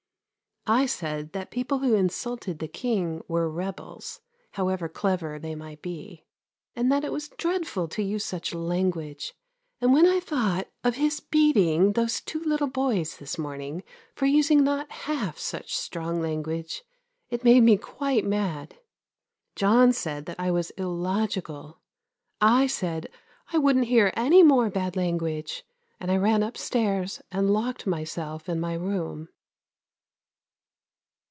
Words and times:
I 0.67 0.85
said 0.85 1.31
that 1.33 1.49
people 1.49 1.79
who 1.79 1.95
insulted 1.95 2.59
the 2.59 2.67
King 2.67 3.23
were 3.27 3.49
rebels, 3.49 4.21
however 4.51 4.87
clever 4.87 5.39
they 5.39 5.55
might 5.55 5.81
be, 5.81 6.23
and 6.75 6.91
that 6.91 7.03
it 7.03 7.11
was 7.11 7.29
dreadful 7.29 7.87
to 7.87 8.03
use 8.03 8.23
such 8.23 8.53
language; 8.53 9.33
and 9.81 9.91
when 9.91 10.05
I 10.05 10.19
thought 10.19 10.67
of 10.83 10.97
his 10.97 11.19
beating 11.19 11.93
those 11.93 12.21
two 12.21 12.39
little 12.41 12.67
boys 12.67 13.17
this 13.17 13.39
morning 13.39 13.81
for 14.13 14.27
using 14.27 14.63
not 14.63 14.91
half 14.91 15.39
such 15.39 15.75
strong 15.75 16.21
language 16.21 16.83
it 17.31 17.43
made 17.43 17.63
me 17.63 17.75
quite 17.75 18.23
mad. 18.23 18.77
John 19.55 19.91
said 19.91 20.27
that 20.27 20.39
I 20.39 20.51
was 20.51 20.69
illogical. 20.77 21.79
I 22.39 22.67
said 22.67 23.09
I 23.51 23.57
wouldn't 23.57 23.85
hear 23.87 24.13
any 24.15 24.43
more 24.43 24.69
bad 24.69 24.95
language; 24.95 25.65
and 25.99 26.11
I 26.11 26.17
ran 26.17 26.43
upstairs 26.43 27.19
and 27.31 27.49
locked 27.51 27.87
myself 27.87 28.47
in 28.47 28.59
my 28.59 28.75
room. 28.75 29.29